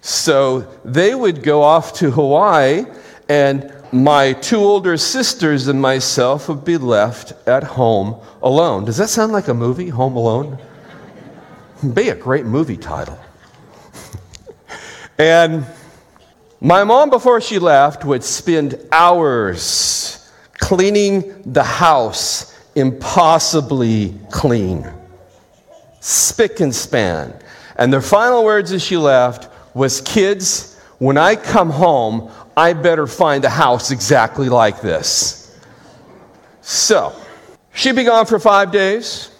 So 0.00 0.60
they 0.84 1.14
would 1.14 1.42
go 1.42 1.62
off 1.62 1.94
to 1.94 2.10
Hawaii, 2.10 2.84
and 3.28 3.72
my 3.92 4.32
two 4.32 4.58
older 4.58 4.96
sisters 4.96 5.68
and 5.68 5.80
myself 5.80 6.48
would 6.48 6.64
be 6.64 6.76
left 6.76 7.32
at 7.48 7.62
home 7.62 8.20
alone. 8.42 8.84
Does 8.84 8.96
that 8.96 9.08
sound 9.08 9.32
like 9.32 9.48
a 9.48 9.54
movie, 9.54 9.88
Home 9.88 10.16
Alone? 10.16 10.58
be 11.94 12.08
a 12.08 12.14
great 12.14 12.46
movie 12.46 12.76
title. 12.76 13.18
and 15.18 15.66
my 16.60 16.84
mom, 16.84 17.10
before 17.10 17.40
she 17.40 17.58
left, 17.58 18.04
would 18.04 18.24
spend 18.24 18.80
hours 18.90 20.32
cleaning 20.54 21.42
the 21.44 21.62
house 21.62 22.58
impossibly 22.74 24.14
clean, 24.30 24.90
spick 26.00 26.60
and 26.60 26.74
span. 26.74 27.34
And 27.76 27.92
their 27.92 28.02
final 28.02 28.42
words 28.42 28.72
as 28.72 28.82
she 28.82 28.96
left 28.96 29.48
was, 29.74 30.00
Kids, 30.00 30.80
when 30.98 31.18
I 31.18 31.36
come 31.36 31.70
home, 31.70 32.30
I 32.56 32.72
better 32.72 33.06
find 33.06 33.44
a 33.44 33.50
house 33.50 33.90
exactly 33.90 34.48
like 34.48 34.80
this. 34.80 35.58
So, 36.62 37.14
she'd 37.74 37.96
be 37.96 38.04
gone 38.04 38.24
for 38.26 38.38
five 38.38 38.72
days. 38.72 39.30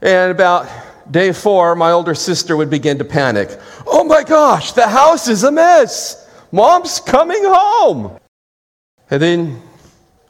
And 0.00 0.30
about 0.30 0.68
day 1.10 1.32
four, 1.32 1.74
my 1.74 1.90
older 1.90 2.14
sister 2.14 2.56
would 2.56 2.70
begin 2.70 2.98
to 2.98 3.04
panic. 3.04 3.60
Oh 3.86 4.04
my 4.04 4.22
gosh, 4.22 4.72
the 4.72 4.88
house 4.88 5.28
is 5.28 5.44
a 5.44 5.52
mess. 5.52 6.30
Mom's 6.50 6.98
coming 7.00 7.42
home. 7.44 8.18
And 9.10 9.20
then 9.20 9.62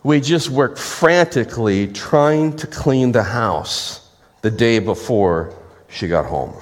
we 0.03 0.21
just 0.21 0.51
worked 0.51 0.79
frantically 0.79 1.87
trying 1.89 2.57
to 2.57 2.67
clean 2.67 3.13
the 3.13 3.23
house 3.23 4.11
the 4.43 4.51
day 4.51 4.79
before 4.79 5.55
she 5.89 6.09
got 6.09 6.27
home. 6.27 6.55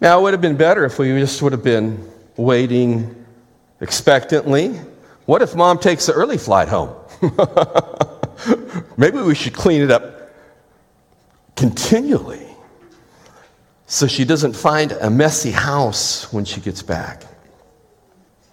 Now, 0.00 0.18
it 0.18 0.22
would 0.22 0.34
have 0.34 0.40
been 0.40 0.56
better 0.56 0.84
if 0.84 0.98
we 0.98 1.08
just 1.18 1.42
would 1.42 1.52
have 1.52 1.64
been 1.64 2.08
waiting 2.38 3.26
expectantly. 3.80 4.80
What 5.26 5.42
if 5.42 5.54
mom 5.54 5.78
takes 5.78 6.06
the 6.06 6.14
early 6.14 6.38
flight 6.38 6.68
home? 6.68 6.94
Maybe 8.96 9.18
we 9.18 9.34
should 9.34 9.52
clean 9.52 9.82
it 9.82 9.90
up 9.90 10.30
continually 11.56 12.46
so 13.86 14.06
she 14.06 14.24
doesn't 14.24 14.54
find 14.54 14.92
a 14.92 15.10
messy 15.10 15.50
house 15.50 16.32
when 16.32 16.44
she 16.44 16.60
gets 16.60 16.82
back. 16.82 17.24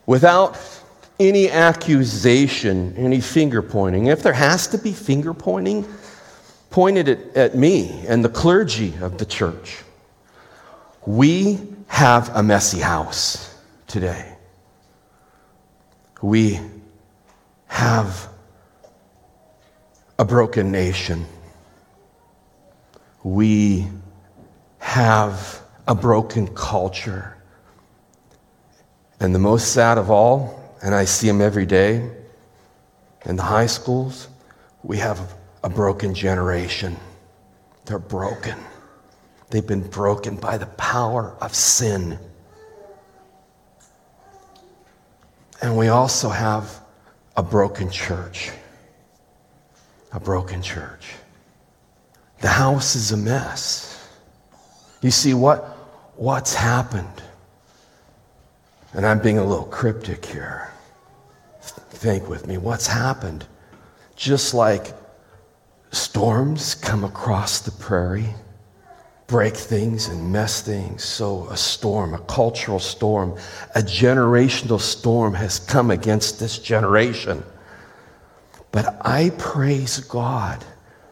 Without 0.06 0.58
any 1.20 1.50
accusation, 1.50 2.96
any 2.98 3.22
finger 3.22 3.62
pointing. 3.62 4.08
If 4.08 4.24
there 4.24 4.34
has 4.34 4.68
to 4.68 4.78
be 4.78 4.92
finger 4.92 5.34
pointing, 5.34 5.86
point 6.70 6.98
it 6.98 7.08
at, 7.08 7.38
at 7.38 7.56
me 7.56 8.06
and 8.08 8.24
the 8.24 8.30
clergy 8.30 8.94
of 9.02 9.18
the 9.18 9.26
church. 9.26 9.84
We 11.06 11.60
have 11.88 12.36
a 12.36 12.44
messy 12.44 12.80
house 12.80 13.55
today. 13.96 14.36
We 16.22 16.60
have 17.68 18.28
a 20.20 20.26
broken 20.26 20.70
nation. 20.70 21.26
We 23.24 23.88
have 24.80 25.62
a 25.88 25.96
broken 25.96 26.54
culture. 26.54 27.38
And 29.22 29.34
the 29.34 29.40
most 29.40 29.72
sad 29.72 29.98
of 29.98 30.12
all 30.12 30.76
and 30.82 30.94
I 30.94 31.06
see 31.06 31.28
them 31.28 31.40
every 31.40 31.66
day 31.66 32.06
in 33.24 33.38
the 33.38 33.44
high 33.44 33.68
schools. 33.68 34.28
We 34.84 34.98
have 34.98 35.38
a 35.64 35.70
broken 35.70 36.14
generation. 36.14 36.98
They're 37.86 37.98
broken. 37.98 38.58
They've 39.52 39.66
been 39.66 39.88
broken 39.88 40.36
by 40.36 40.58
the 40.58 40.66
power 40.66 41.38
of 41.40 41.56
sin. 41.56 42.20
And 45.62 45.78
we 45.78 45.88
also 45.88 46.30
have 46.30 46.82
a 47.38 47.44
broken 47.44 47.90
church. 47.90 48.52
A 50.12 50.20
broken 50.20 50.62
church. 50.62 51.14
The 52.42 52.50
house 52.50 52.96
is 52.96 53.12
a 53.12 53.18
mess. 53.18 54.10
You 55.02 55.12
see 55.12 55.34
what 55.34 55.64
what's 56.16 56.54
happened? 56.54 57.22
And 58.94 59.06
I'm 59.06 59.20
being 59.20 59.38
a 59.38 59.44
little 59.44 59.66
cryptic 59.66 60.26
here 60.26 60.72
think 61.96 62.30
with 62.30 62.46
me 62.46 62.58
what's 62.58 62.86
happened. 62.86 63.46
Just 64.16 64.54
like 64.54 64.94
storms 65.92 66.76
come 66.76 67.04
across 67.04 67.62
the 67.62 67.72
prairie, 67.72 68.36
break 69.28 69.56
things 69.56 70.08
and 70.08 70.32
mess 70.32 70.62
things, 70.62 71.04
so 71.04 71.48
a 71.50 71.58
storm, 71.58 72.14
a 72.14 72.20
cultural 72.20 72.80
storm, 72.80 73.38
a 73.74 73.80
generational 73.80 74.80
storm 74.80 75.34
has 75.34 75.60
come 75.60 75.90
against 75.92 76.40
this 76.40 76.60
generation. 76.60 77.44
But 78.72 78.98
I 79.02 79.32
praise 79.38 80.00
God 80.00 80.64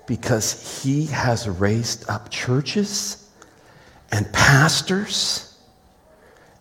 because 0.05 0.83
He 0.83 1.07
has 1.07 1.47
raised 1.47 2.09
up 2.09 2.29
churches 2.29 3.29
and 4.11 4.31
pastors 4.31 5.57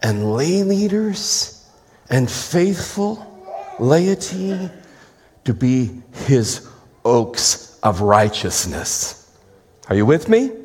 and 0.02 0.34
lay 0.34 0.62
leaders 0.62 1.68
and 2.08 2.30
faithful 2.30 3.28
laity 3.78 4.70
to 5.44 5.54
be 5.54 6.02
his 6.26 6.68
oaks 7.04 7.78
of 7.82 8.00
righteousness. 8.00 9.30
Are 9.88 9.96
you 9.96 10.06
with 10.06 10.28
me? 10.28 10.61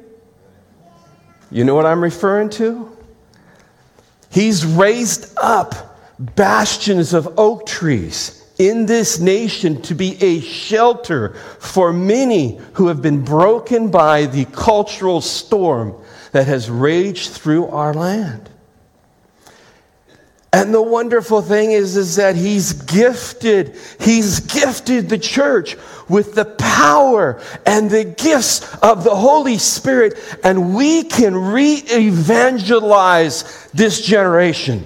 You 1.51 1.63
know 1.63 1.75
what 1.75 1.85
I'm 1.85 2.03
referring 2.03 2.49
to? 2.51 2.95
He's 4.29 4.65
raised 4.65 5.33
up 5.37 5.97
bastions 6.19 7.13
of 7.13 7.39
oak 7.39 7.65
trees 7.65 8.43
in 8.57 8.85
this 8.85 9.19
nation 9.19 9.81
to 9.83 9.95
be 9.95 10.21
a 10.21 10.41
shelter 10.41 11.35
for 11.59 11.93
many 11.93 12.59
who 12.73 12.87
have 12.87 13.01
been 13.01 13.23
broken 13.23 13.89
by 13.91 14.25
the 14.25 14.45
cultural 14.45 15.21
storm 15.21 15.95
that 16.31 16.47
has 16.47 16.69
raged 16.69 17.29
through 17.29 17.67
our 17.67 17.93
land. 17.93 18.49
And 20.57 20.73
the 20.73 20.81
wonderful 20.81 21.43
thing 21.43 21.71
is, 21.71 21.95
is 21.95 22.15
that 22.15 22.35
he's 22.35 22.73
gifted, 22.73 23.77
he's 23.99 24.39
gifted 24.39 25.07
the 25.07 25.19
church 25.19 25.77
with 26.09 26.33
the 26.33 26.45
power 26.45 27.39
and 27.67 27.91
the 27.91 28.03
gifts 28.03 28.75
of 28.77 29.03
the 29.03 29.15
Holy 29.15 29.59
Spirit, 29.59 30.15
and 30.43 30.73
we 30.73 31.03
can 31.03 31.35
re 31.35 31.75
evangelize 31.75 33.69
this 33.71 34.03
generation. 34.03 34.83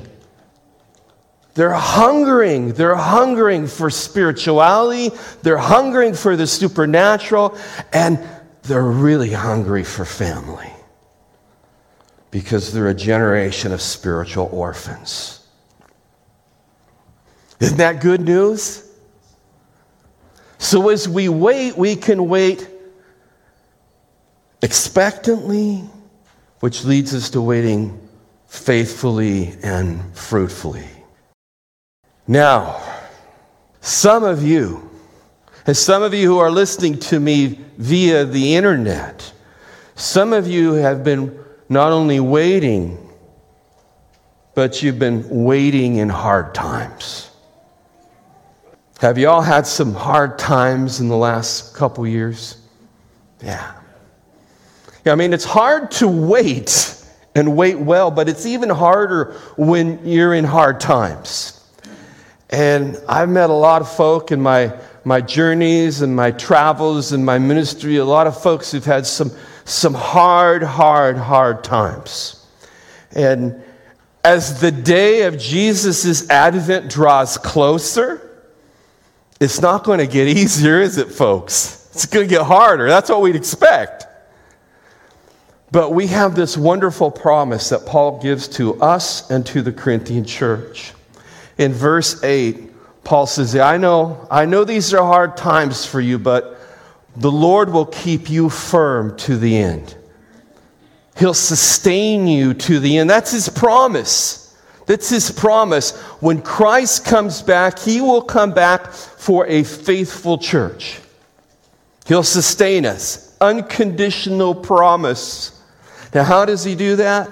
They're 1.54 1.72
hungering, 1.72 2.74
they're 2.74 2.94
hungering 2.94 3.68
for 3.68 3.90
spirituality, 3.90 5.16
they're 5.42 5.56
hungering 5.56 6.16
for 6.16 6.36
the 6.36 6.48
supernatural, 6.48 7.58
and 7.94 8.20
they're 8.64 8.84
really 8.84 9.32
hungry 9.32 9.86
for 9.86 10.04
family 10.04 10.70
because 12.30 12.74
they're 12.74 12.90
a 12.90 12.94
generation 12.94 13.72
of 13.72 13.82
spiritual 13.82 14.50
orphans. 14.52 15.41
Isn't 17.62 17.78
that 17.78 18.02
good 18.02 18.22
news? 18.22 18.90
So 20.58 20.90
as 20.90 21.08
we 21.08 21.30
wait, 21.30 21.78
we 21.78 21.96
can 21.96 22.28
wait 22.28 22.68
expectantly, 24.64 25.84
which 26.60 26.84
leads 26.84 27.14
us 27.14 27.30
to 27.32 27.42
waiting 27.42 28.00
faithfully 28.48 29.56
and 29.64 30.16
fruitfully. 30.16 30.88
Now, 32.28 32.82
some 33.80 34.24
of 34.24 34.44
you, 34.44 34.90
and 35.68 35.78
some 35.78 36.02
of 36.04 36.14
you 36.14 36.28
who 36.28 36.38
are 36.40 36.52
listening 36.52 36.98
to 37.00 37.20
me 37.20 37.60
via 37.78 38.26
the 38.26 38.56
internet, 38.56 39.34
some 39.96 40.34
of 40.34 40.48
you 40.48 40.74
have 40.74 41.04
been 41.04 41.38
not 41.70 41.92
only 41.92 42.20
waiting, 42.20 42.98
but 44.56 44.82
you've 44.82 45.00
been 45.00 45.28
waiting 45.30 45.98
in 45.98 46.10
hard 46.10 46.54
times. 46.54 47.31
Have 49.02 49.18
you 49.18 49.30
all 49.30 49.42
had 49.42 49.66
some 49.66 49.96
hard 49.96 50.38
times 50.38 51.00
in 51.00 51.08
the 51.08 51.18
last 51.18 51.74
couple 51.74 52.06
years? 52.06 52.58
Yeah. 53.44 53.74
yeah. 55.04 55.12
I 55.12 55.16
mean, 55.16 55.34
it's 55.34 55.44
hard 55.44 55.90
to 55.94 56.08
wait 56.08 57.04
and 57.34 57.58
wait 57.58 57.80
well, 57.80 58.12
but 58.12 58.30
it's 58.30 58.46
even 58.46 58.70
harder 58.70 59.34
when 59.58 60.06
you're 60.06 60.36
in 60.36 60.44
hard 60.44 60.80
times. 60.80 61.68
And 62.52 62.96
I've 63.10 63.28
met 63.28 63.50
a 63.50 63.54
lot 63.54 63.82
of 63.82 63.92
folk 63.92 64.32
in 64.32 64.40
my, 64.40 64.72
my 65.04 65.20
journeys 65.20 66.04
and 66.04 66.16
my 66.16 66.30
travels 66.30 67.12
and 67.12 67.26
my 67.26 67.40
ministry, 67.40 67.96
a 67.96 68.06
lot 68.06 68.28
of 68.28 68.40
folks 68.40 68.72
who've 68.72 68.86
had 68.86 69.08
some, 69.08 69.32
some 69.66 69.96
hard, 69.96 70.62
hard, 70.62 71.18
hard 71.18 71.64
times. 71.64 72.46
And 73.14 73.64
as 74.24 74.62
the 74.62 74.72
day 74.72 75.24
of 75.24 75.40
Jesus' 75.40 76.30
advent 76.30 76.92
draws 76.92 77.40
closer, 77.40 78.28
it's 79.42 79.60
not 79.60 79.84
going 79.84 79.98
to 79.98 80.08
get 80.08 80.28
easier, 80.28 80.80
is 80.80 81.00
it, 81.00 81.12
folks? 81.12 81.90
It's 81.94 82.06
going 82.06 82.28
to 82.28 82.30
get 82.34 82.46
harder. 82.46 82.88
That's 82.88 83.10
what 83.10 83.22
we'd 83.22 83.36
expect. 83.36 84.06
But 85.72 85.94
we 85.94 86.08
have 86.08 86.36
this 86.36 86.56
wonderful 86.56 87.10
promise 87.10 87.70
that 87.70 87.88
Paul 87.88 88.22
gives 88.22 88.48
to 88.50 88.80
us 88.82 89.32
and 89.32 89.44
to 89.48 89.64
the 89.64 89.72
Corinthian 89.72 90.26
church. 90.26 90.94
In 91.58 91.74
verse 91.74 92.24
8, 92.24 93.04
Paul 93.04 93.26
says, 93.26 93.56
I 93.56 93.78
know, 93.78 94.28
I 94.30 94.46
know 94.46 94.64
these 94.64 94.94
are 94.94 95.04
hard 95.04 95.38
times 95.38 95.88
for 95.88 96.00
you, 96.00 96.20
but 96.20 96.60
the 97.16 97.32
Lord 97.32 97.74
will 97.74 97.88
keep 97.88 98.30
you 98.30 98.48
firm 98.48 99.18
to 99.18 99.38
the 99.38 99.58
end. 99.58 99.96
He'll 101.18 101.34
sustain 101.34 102.28
you 102.28 102.54
to 102.54 102.80
the 102.80 103.00
end. 103.00 103.10
That's 103.10 103.32
his 103.32 103.50
promise. 103.50 104.41
That's 104.92 105.08
his 105.08 105.32
promise. 105.32 105.98
When 106.20 106.42
Christ 106.42 107.06
comes 107.06 107.42
back, 107.42 107.80
he 107.80 108.02
will 108.02 108.22
come 108.22 108.52
back 108.52 108.92
for 108.92 109.48
a 109.48 109.64
faithful 109.64 110.38
church. 110.38 111.00
He'll 112.08 112.24
sustain 112.24 112.86
us. 112.86 113.38
Unconditional 113.40 114.54
promise. 114.54 115.58
Now, 116.14 116.26
how 116.26 116.44
does 116.44 116.66
he 116.66 116.76
do 116.76 116.98
that? 116.98 117.32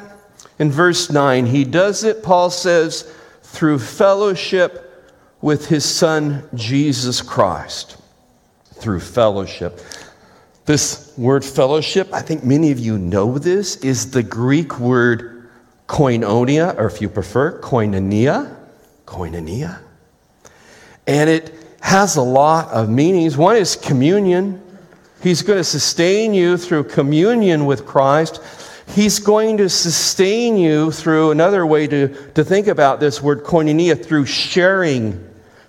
In 0.57 0.71
verse 0.71 1.11
9, 1.11 1.47
he 1.47 1.65
does 1.65 2.05
it, 2.05 2.23
Paul 2.23 2.49
says, 2.49 3.13
through 3.43 3.79
fellowship 3.79 5.13
with 5.41 5.67
his 5.67 5.83
son, 5.83 6.47
Jesus 6.55 7.21
Christ. 7.21 7.97
Through 8.75 9.01
fellowship. 9.01 9.81
This 10.63 11.11
word 11.17 11.43
fellowship, 11.43 12.07
I 12.13 12.21
think 12.21 12.45
many 12.45 12.71
of 12.71 12.79
you 12.79 12.97
know 12.97 13.37
this, 13.37 13.75
is 13.83 14.11
the 14.11 14.23
Greek 14.23 14.79
word 14.79 15.38
koinonia, 15.89 16.77
or 16.77 16.85
if 16.85 17.01
you 17.01 17.09
prefer, 17.09 17.59
koinonia. 17.59 18.55
Koinonia. 19.05 19.79
And 21.07 21.29
it 21.29 21.51
has 21.81 22.15
a 22.15 22.21
lot 22.21 22.69
of 22.69 22.89
meanings. 22.89 23.35
One 23.35 23.57
is 23.57 23.75
communion. 23.75 24.61
He's 25.23 25.41
going 25.41 25.57
to 25.57 25.63
sustain 25.63 26.33
you 26.35 26.57
through 26.57 26.85
communion 26.85 27.65
with 27.65 27.87
Christ. 27.87 28.39
He's 28.87 29.17
going 29.17 29.57
to 29.57 29.67
sustain 29.67 30.57
you 30.57 30.91
through 30.91 31.31
another 31.31 31.65
way 31.65 31.87
to, 31.87 32.31
to 32.33 32.43
think 32.43 32.67
about 32.67 32.99
this 32.99 33.21
word 33.21 33.43
koinonia, 33.43 34.03
through 34.03 34.27
sharing, 34.27 35.27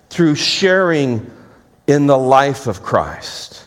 through 0.09 0.35
sharing 0.35 1.29
in 1.87 2.05
the 2.05 2.17
life 2.17 2.67
of 2.67 2.83
Christ. 2.83 3.65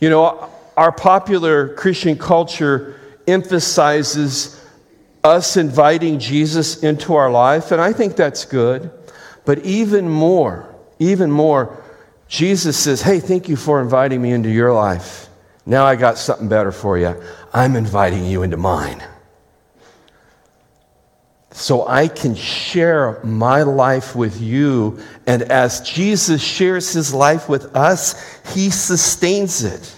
You 0.00 0.10
know, 0.10 0.50
our 0.76 0.90
popular 0.90 1.74
Christian 1.74 2.18
culture 2.18 2.98
emphasizes 3.28 4.61
us 5.24 5.56
inviting 5.56 6.18
Jesus 6.18 6.82
into 6.82 7.14
our 7.14 7.30
life, 7.30 7.70
and 7.70 7.80
I 7.80 7.92
think 7.92 8.16
that's 8.16 8.44
good. 8.44 8.90
But 9.44 9.60
even 9.64 10.08
more, 10.08 10.74
even 10.98 11.30
more, 11.30 11.82
Jesus 12.28 12.76
says, 12.76 13.02
Hey, 13.02 13.20
thank 13.20 13.48
you 13.48 13.56
for 13.56 13.80
inviting 13.80 14.22
me 14.22 14.32
into 14.32 14.48
your 14.48 14.72
life. 14.72 15.28
Now 15.66 15.84
I 15.84 15.96
got 15.96 16.18
something 16.18 16.48
better 16.48 16.72
for 16.72 16.98
you. 16.98 17.20
I'm 17.52 17.76
inviting 17.76 18.24
you 18.24 18.42
into 18.42 18.56
mine. 18.56 19.02
So 21.50 21.86
I 21.86 22.08
can 22.08 22.34
share 22.34 23.20
my 23.22 23.62
life 23.62 24.16
with 24.16 24.40
you. 24.40 24.98
And 25.26 25.42
as 25.42 25.82
Jesus 25.82 26.42
shares 26.42 26.92
his 26.92 27.12
life 27.12 27.48
with 27.48 27.76
us, 27.76 28.40
he 28.54 28.70
sustains 28.70 29.62
it. 29.62 29.94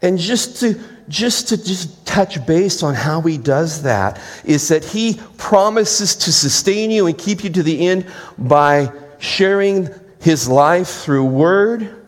And 0.00 0.18
just 0.18 0.60
to 0.60 0.80
just 1.08 1.48
to 1.48 1.56
just 1.56 2.06
touch 2.06 2.44
base 2.46 2.82
on 2.82 2.94
how 2.94 3.20
he 3.20 3.38
does 3.38 3.82
that 3.82 4.20
is 4.44 4.68
that 4.68 4.84
he 4.84 5.20
promises 5.36 6.14
to 6.16 6.32
sustain 6.32 6.90
you 6.90 7.06
and 7.06 7.16
keep 7.16 7.44
you 7.44 7.50
to 7.50 7.62
the 7.62 7.86
end 7.86 8.06
by 8.38 8.90
sharing 9.18 9.88
his 10.20 10.48
life 10.48 10.88
through 10.88 11.24
word 11.24 12.02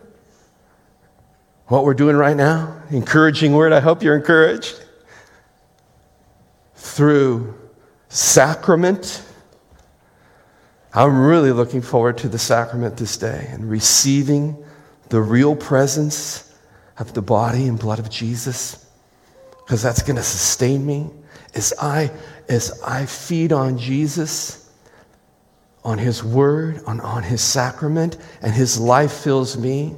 what 1.67 1.83
we're 1.83 1.95
doing 1.95 2.15
right 2.15 2.37
now, 2.37 2.79
encouraging 2.91 3.53
word. 3.53 3.73
I 3.73 3.79
hope 3.79 4.03
you're 4.03 4.15
encouraged. 4.15 4.79
Through 6.75 7.55
sacrament. 8.09 9.23
I'm 10.93 11.19
really 11.19 11.51
looking 11.51 11.81
forward 11.81 12.19
to 12.19 12.29
the 12.29 12.37
sacrament 12.37 12.97
this 12.97 13.17
day 13.17 13.47
and 13.49 13.69
receiving 13.69 14.63
the 15.09 15.21
real 15.21 15.55
presence 15.55 16.53
of 16.97 17.13
the 17.13 17.21
body 17.21 17.67
and 17.67 17.77
blood 17.77 17.99
of 17.99 18.09
Jesus 18.09 18.84
because 19.65 19.81
that's 19.81 20.03
going 20.03 20.15
to 20.15 20.23
sustain 20.23 20.85
me 20.85 21.09
as 21.53 21.73
I 21.81 22.11
as 22.47 22.81
I 22.83 23.05
feed 23.05 23.51
on 23.51 23.77
Jesus 23.77 24.71
on 25.83 25.97
his 25.97 26.23
word 26.23 26.81
on, 26.85 26.99
on 27.01 27.23
his 27.23 27.41
sacrament 27.41 28.17
and 28.41 28.53
his 28.53 28.79
life 28.79 29.11
fills 29.11 29.57
me 29.57 29.95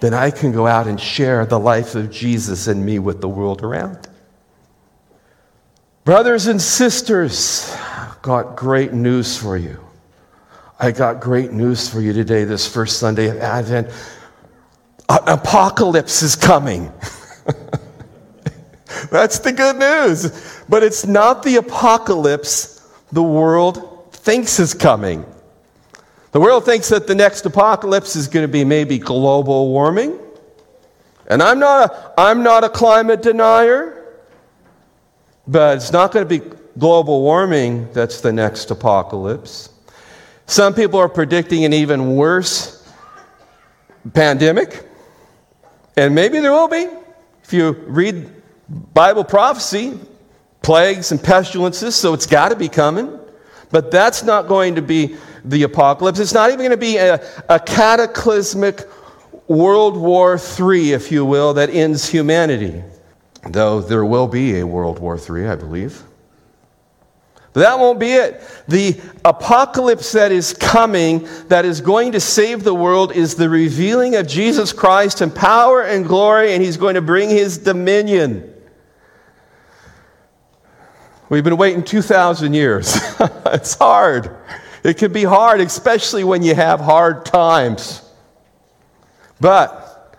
then 0.00 0.14
I 0.14 0.30
can 0.30 0.52
go 0.52 0.66
out 0.66 0.86
and 0.86 1.00
share 1.00 1.44
the 1.44 1.58
life 1.58 1.94
of 1.94 2.10
Jesus 2.10 2.68
and 2.68 2.84
me 2.84 2.98
with 2.98 3.20
the 3.20 3.28
world 3.28 3.62
around. 3.62 4.08
Brothers 6.04 6.46
and 6.46 6.60
sisters, 6.60 7.76
got 8.22 8.56
great 8.56 8.92
news 8.92 9.36
for 9.36 9.56
you. 9.56 9.84
I 10.78 10.92
got 10.92 11.20
great 11.20 11.52
news 11.52 11.88
for 11.88 12.00
you 12.00 12.12
today, 12.12 12.44
this 12.44 12.72
first 12.72 12.98
Sunday 12.98 13.28
of 13.28 13.38
Advent. 13.38 13.88
Apocalypse 15.08 16.22
is 16.22 16.36
coming. 16.36 16.92
That's 19.10 19.38
the 19.38 19.52
good 19.52 19.76
news. 19.76 20.62
But 20.68 20.82
it's 20.82 21.06
not 21.06 21.42
the 21.42 21.56
apocalypse 21.56 22.78
the 23.12 23.22
world 23.22 24.12
thinks 24.12 24.60
is 24.60 24.74
coming. 24.74 25.24
The 26.32 26.40
world 26.40 26.64
thinks 26.64 26.90
that 26.90 27.06
the 27.06 27.14
next 27.14 27.46
apocalypse 27.46 28.14
is 28.16 28.28
going 28.28 28.44
to 28.44 28.52
be 28.52 28.64
maybe 28.64 28.98
global 28.98 29.70
warming. 29.70 30.18
And 31.26 31.42
I'm 31.42 31.58
not 31.58 31.90
a, 31.90 32.20
I'm 32.20 32.42
not 32.42 32.64
a 32.64 32.68
climate 32.68 33.22
denier, 33.22 34.18
but 35.46 35.78
it's 35.78 35.92
not 35.92 36.12
going 36.12 36.28
to 36.28 36.38
be 36.38 36.44
global 36.78 37.22
warming 37.22 37.90
that's 37.92 38.20
the 38.20 38.32
next 38.32 38.70
apocalypse. 38.70 39.70
Some 40.46 40.74
people 40.74 40.98
are 41.00 41.08
predicting 41.08 41.64
an 41.64 41.72
even 41.72 42.16
worse 42.16 42.86
pandemic, 44.14 44.86
and 45.96 46.14
maybe 46.14 46.40
there 46.40 46.52
will 46.52 46.68
be. 46.68 46.86
If 47.44 47.52
you 47.52 47.72
read 47.86 48.37
Bible 48.68 49.24
prophecy, 49.24 49.98
plagues 50.62 51.12
and 51.12 51.22
pestilences, 51.22 51.94
so 51.94 52.14
it's 52.14 52.26
got 52.26 52.50
to 52.50 52.56
be 52.56 52.68
coming. 52.68 53.18
But 53.70 53.90
that's 53.90 54.22
not 54.22 54.48
going 54.48 54.74
to 54.76 54.82
be 54.82 55.16
the 55.44 55.62
apocalypse. 55.62 56.18
It's 56.18 56.34
not 56.34 56.50
even 56.50 56.58
going 56.58 56.70
to 56.70 56.76
be 56.76 56.96
a, 56.96 57.20
a 57.48 57.58
cataclysmic 57.58 58.88
World 59.46 59.96
War 59.96 60.38
III, 60.38 60.92
if 60.92 61.10
you 61.10 61.24
will, 61.24 61.54
that 61.54 61.70
ends 61.70 62.08
humanity. 62.08 62.82
Though 63.48 63.80
there 63.80 64.04
will 64.04 64.26
be 64.26 64.58
a 64.58 64.66
World 64.66 64.98
War 64.98 65.18
III, 65.18 65.48
I 65.48 65.54
believe. 65.56 66.02
But 67.54 67.60
that 67.60 67.78
won't 67.78 67.98
be 67.98 68.12
it. 68.12 68.40
The 68.68 69.00
apocalypse 69.24 70.12
that 70.12 70.32
is 70.32 70.52
coming, 70.52 71.26
that 71.48 71.64
is 71.64 71.80
going 71.80 72.12
to 72.12 72.20
save 72.20 72.62
the 72.62 72.74
world, 72.74 73.12
is 73.12 73.36
the 73.36 73.48
revealing 73.48 74.16
of 74.16 74.28
Jesus 74.28 74.72
Christ 74.72 75.22
in 75.22 75.30
power 75.30 75.82
and 75.82 76.06
glory, 76.06 76.52
and 76.52 76.62
he's 76.62 76.76
going 76.76 76.94
to 76.94 77.02
bring 77.02 77.30
his 77.30 77.56
dominion. 77.56 78.54
We've 81.30 81.44
been 81.44 81.56
waiting 81.56 81.82
2,000 81.82 82.54
years. 82.54 82.96
it's 83.46 83.74
hard. 83.74 84.34
It 84.82 84.96
can 84.96 85.12
be 85.12 85.24
hard, 85.24 85.60
especially 85.60 86.24
when 86.24 86.42
you 86.42 86.54
have 86.54 86.80
hard 86.80 87.26
times. 87.26 88.02
But 89.40 90.16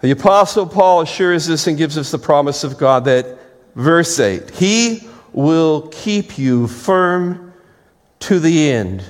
the 0.00 0.12
Apostle 0.12 0.66
Paul 0.66 1.02
assures 1.02 1.50
us 1.50 1.66
and 1.66 1.76
gives 1.76 1.98
us 1.98 2.10
the 2.10 2.18
promise 2.18 2.64
of 2.64 2.78
God 2.78 3.04
that, 3.04 3.38
verse 3.74 4.18
8, 4.18 4.50
He 4.50 5.06
will 5.32 5.88
keep 5.88 6.38
you 6.38 6.66
firm 6.66 7.52
to 8.20 8.38
the 8.38 8.70
end 8.70 9.04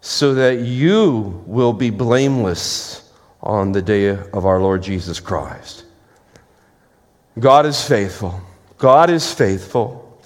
so 0.00 0.34
that 0.34 0.60
you 0.60 1.42
will 1.46 1.72
be 1.72 1.90
blameless 1.90 3.10
on 3.42 3.72
the 3.72 3.82
day 3.82 4.08
of 4.08 4.46
our 4.46 4.60
Lord 4.60 4.82
Jesus 4.82 5.18
Christ. 5.18 5.84
God 7.38 7.66
is 7.66 7.86
faithful. 7.86 8.40
God 8.84 9.08
is 9.08 9.32
faithful. 9.32 10.20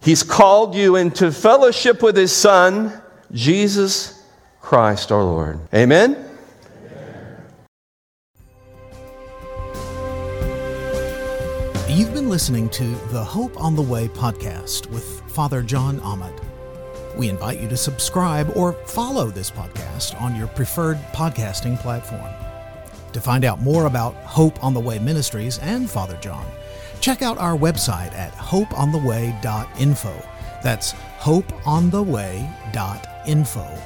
He's 0.00 0.22
called 0.22 0.74
you 0.74 0.96
into 0.96 1.30
fellowship 1.30 2.02
with 2.02 2.16
His 2.16 2.32
Son, 2.32 3.02
Jesus 3.32 4.24
Christ 4.62 5.12
our 5.12 5.22
Lord. 5.22 5.60
Amen? 5.74 6.16
You've 11.86 12.14
been 12.14 12.30
listening 12.30 12.70
to 12.70 12.84
the 13.12 13.22
Hope 13.22 13.60
on 13.62 13.76
the 13.76 13.82
Way 13.82 14.08
podcast 14.08 14.86
with 14.86 15.20
Father 15.30 15.60
Jon 15.60 16.00
Ahmed. 16.00 16.32
We 17.18 17.28
invite 17.28 17.60
you 17.60 17.68
to 17.68 17.76
subscribe 17.76 18.56
or 18.56 18.72
follow 18.86 19.26
this 19.26 19.50
podcast 19.50 20.18
on 20.18 20.34
your 20.34 20.48
preferred 20.48 20.96
podcasting 21.12 21.78
platform. 21.78 22.32
To 23.12 23.20
find 23.20 23.44
out 23.44 23.60
more 23.60 23.84
about 23.84 24.14
Hope 24.14 24.64
on 24.64 24.72
the 24.72 24.80
Way 24.80 24.98
Ministries 24.98 25.58
and 25.58 25.90
Father 25.90 26.16
Jon, 26.22 26.46
check 27.00 27.22
out 27.22 27.38
our 27.38 27.56
website 27.56 28.12
at 28.12 28.34
hopeontheway.info. 28.34 30.12
That's 30.62 30.92
hopeontheway.info. 30.92 33.78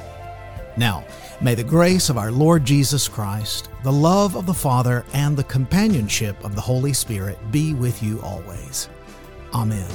Now, 0.77 1.05
may 1.41 1.55
the 1.55 1.65
grace 1.65 2.09
of 2.09 2.17
our 2.17 2.33
Lord 2.33 2.65
Jesus 2.65 3.07
Christ, 3.09 3.69
the 3.83 3.93
love 3.93 4.37
of 4.37 4.47
the 4.47 4.55
Father, 4.55 5.05
and 5.13 5.37
the 5.37 5.45
companionship 5.45 6.43
of 6.45 6.55
the 6.55 6.63
Holy 6.63 6.95
Spirit 6.95 7.39
be 7.51 7.75
with 7.75 8.03
you 8.03 8.23
always. 8.23 8.89
Amen. 9.53 9.91